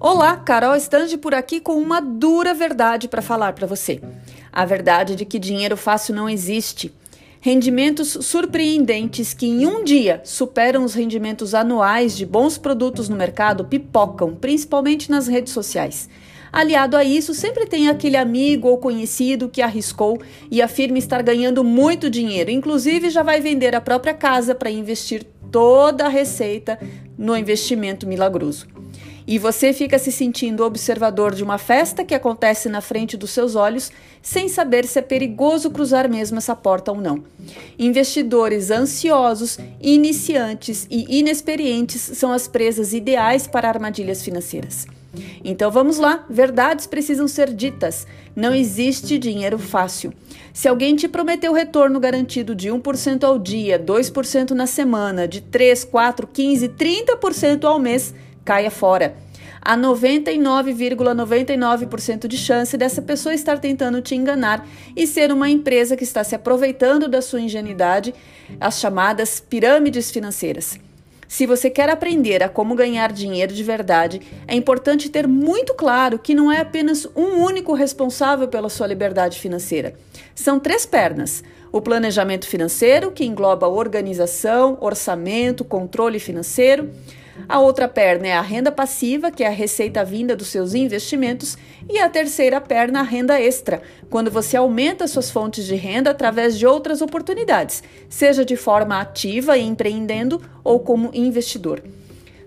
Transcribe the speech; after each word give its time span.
Olá, 0.00 0.36
Carol 0.36 0.76
Stange 0.76 1.16
por 1.16 1.34
aqui 1.34 1.58
com 1.58 1.72
uma 1.72 2.00
dura 2.00 2.54
verdade 2.54 3.08
para 3.08 3.20
falar 3.20 3.52
para 3.52 3.66
você. 3.66 4.00
A 4.52 4.64
verdade 4.64 5.16
de 5.16 5.24
que 5.24 5.40
dinheiro 5.40 5.76
fácil 5.76 6.14
não 6.14 6.30
existe. 6.30 6.94
Rendimentos 7.40 8.16
surpreendentes 8.20 9.34
que 9.34 9.46
em 9.46 9.66
um 9.66 9.82
dia 9.82 10.20
superam 10.22 10.84
os 10.84 10.94
rendimentos 10.94 11.52
anuais 11.52 12.16
de 12.16 12.24
bons 12.24 12.56
produtos 12.56 13.08
no 13.08 13.16
mercado 13.16 13.64
pipocam, 13.64 14.36
principalmente 14.36 15.10
nas 15.10 15.26
redes 15.26 15.52
sociais. 15.52 16.08
Aliado 16.52 16.96
a 16.96 17.02
isso, 17.02 17.34
sempre 17.34 17.66
tem 17.66 17.88
aquele 17.88 18.16
amigo 18.16 18.68
ou 18.68 18.78
conhecido 18.78 19.48
que 19.48 19.60
arriscou 19.60 20.22
e 20.48 20.62
afirma 20.62 20.98
estar 20.98 21.24
ganhando 21.24 21.64
muito 21.64 22.08
dinheiro, 22.08 22.52
inclusive 22.52 23.10
já 23.10 23.24
vai 23.24 23.40
vender 23.40 23.74
a 23.74 23.80
própria 23.80 24.14
casa 24.14 24.54
para 24.54 24.70
investir 24.70 25.26
toda 25.50 26.06
a 26.06 26.08
receita 26.08 26.78
no 27.18 27.36
investimento 27.36 28.06
milagroso 28.06 28.78
e 29.28 29.38
você 29.38 29.74
fica 29.74 29.98
se 29.98 30.10
sentindo 30.10 30.64
observador 30.64 31.34
de 31.34 31.44
uma 31.44 31.58
festa 31.58 32.02
que 32.02 32.14
acontece 32.14 32.66
na 32.66 32.80
frente 32.80 33.14
dos 33.14 33.30
seus 33.30 33.54
olhos, 33.54 33.92
sem 34.22 34.48
saber 34.48 34.86
se 34.86 34.98
é 34.98 35.02
perigoso 35.02 35.70
cruzar 35.70 36.08
mesmo 36.08 36.38
essa 36.38 36.56
porta 36.56 36.90
ou 36.92 36.98
não. 36.98 37.22
Investidores 37.78 38.70
ansiosos, 38.70 39.58
iniciantes 39.82 40.86
e 40.90 41.18
inexperientes 41.18 42.00
são 42.00 42.32
as 42.32 42.48
presas 42.48 42.94
ideais 42.94 43.46
para 43.46 43.68
armadilhas 43.68 44.22
financeiras. 44.22 44.86
Então 45.44 45.70
vamos 45.70 45.98
lá, 45.98 46.24
verdades 46.30 46.86
precisam 46.86 47.28
ser 47.28 47.52
ditas. 47.52 48.06
Não 48.34 48.54
existe 48.54 49.18
dinheiro 49.18 49.58
fácil. 49.58 50.10
Se 50.54 50.68
alguém 50.68 50.96
te 50.96 51.06
prometeu 51.06 51.52
retorno 51.52 52.00
garantido 52.00 52.54
de 52.54 52.68
1% 52.68 53.24
ao 53.24 53.38
dia, 53.38 53.78
2% 53.78 54.50
na 54.52 54.66
semana, 54.66 55.28
de 55.28 55.42
3, 55.42 55.84
4, 55.84 56.26
15, 56.26 56.68
30% 56.70 57.64
ao 57.64 57.78
mês, 57.78 58.14
caia 58.48 58.70
fora. 58.70 59.14
Há 59.60 59.76
99,99% 59.76 61.14
,99 61.14 62.26
de 62.26 62.38
chance 62.38 62.78
dessa 62.78 63.02
pessoa 63.02 63.34
estar 63.34 63.58
tentando 63.58 64.00
te 64.00 64.14
enganar 64.14 64.66
e 64.96 65.06
ser 65.06 65.30
uma 65.30 65.50
empresa 65.50 65.94
que 65.94 66.04
está 66.04 66.24
se 66.24 66.34
aproveitando 66.34 67.08
da 67.08 67.20
sua 67.20 67.42
ingenuidade, 67.42 68.14
as 68.58 68.80
chamadas 68.80 69.38
pirâmides 69.38 70.10
financeiras. 70.10 70.78
Se 71.28 71.44
você 71.44 71.68
quer 71.68 71.90
aprender 71.90 72.42
a 72.42 72.48
como 72.48 72.74
ganhar 72.74 73.12
dinheiro 73.12 73.52
de 73.52 73.62
verdade, 73.62 74.22
é 74.46 74.54
importante 74.54 75.10
ter 75.10 75.28
muito 75.28 75.74
claro 75.74 76.18
que 76.18 76.34
não 76.34 76.50
é 76.50 76.60
apenas 76.60 77.06
um 77.14 77.44
único 77.44 77.74
responsável 77.74 78.48
pela 78.48 78.70
sua 78.70 78.86
liberdade 78.86 79.38
financeira. 79.38 79.94
São 80.34 80.58
três 80.58 80.86
pernas: 80.86 81.44
o 81.72 81.80
planejamento 81.80 82.46
financeiro, 82.46 83.10
que 83.10 83.24
engloba 83.24 83.68
organização, 83.68 84.78
orçamento, 84.80 85.64
controle 85.64 86.18
financeiro 86.18 86.90
a 87.46 87.60
outra 87.60 87.86
perna 87.86 88.28
é 88.28 88.32
a 88.32 88.40
renda 88.40 88.72
passiva, 88.72 89.30
que 89.30 89.44
é 89.44 89.46
a 89.46 89.50
receita 89.50 90.04
vinda 90.04 90.34
dos 90.34 90.48
seus 90.48 90.74
investimentos, 90.74 91.56
e 91.88 91.98
a 91.98 92.08
terceira 92.08 92.60
perna, 92.60 93.00
a 93.00 93.02
renda 93.02 93.40
extra, 93.40 93.82
quando 94.10 94.30
você 94.30 94.56
aumenta 94.56 95.06
suas 95.06 95.30
fontes 95.30 95.66
de 95.66 95.74
renda 95.74 96.10
através 96.10 96.58
de 96.58 96.66
outras 96.66 97.00
oportunidades, 97.00 97.82
seja 98.08 98.44
de 98.44 98.56
forma 98.56 99.00
ativa 99.00 99.56
e 99.56 99.62
empreendendo 99.62 100.40
ou 100.64 100.80
como 100.80 101.10
investidor. 101.12 101.82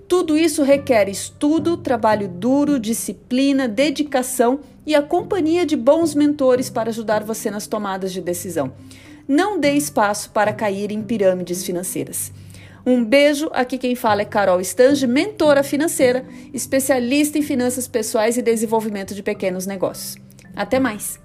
Tudo 0.07 0.37
isso 0.37 0.61
requer 0.61 1.07
estudo, 1.07 1.77
trabalho 1.77 2.27
duro, 2.27 2.77
disciplina, 2.77 3.67
dedicação 3.67 4.59
e 4.85 4.93
a 4.93 5.01
companhia 5.01 5.65
de 5.65 5.77
bons 5.77 6.13
mentores 6.13 6.69
para 6.69 6.89
ajudar 6.89 7.23
você 7.23 7.49
nas 7.49 7.65
tomadas 7.65 8.11
de 8.11 8.19
decisão. 8.19 8.73
Não 9.27 9.59
dê 9.59 9.73
espaço 9.73 10.31
para 10.31 10.53
cair 10.53 10.91
em 10.91 11.01
pirâmides 11.01 11.63
financeiras. 11.63 12.31
Um 12.85 13.05
beijo, 13.05 13.49
aqui 13.53 13.77
quem 13.77 13.95
fala 13.95 14.21
é 14.21 14.25
Carol 14.25 14.59
Stange, 14.61 15.05
mentora 15.05 15.63
financeira, 15.63 16.25
especialista 16.51 17.37
em 17.37 17.41
finanças 17.41 17.87
pessoais 17.87 18.37
e 18.37 18.41
desenvolvimento 18.41 19.13
de 19.13 19.21
pequenos 19.21 19.67
negócios. 19.67 20.17
Até 20.55 20.79
mais! 20.79 21.19